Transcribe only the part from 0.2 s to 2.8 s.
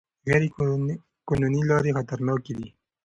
غیر قانوني لارې خطرناکې دي.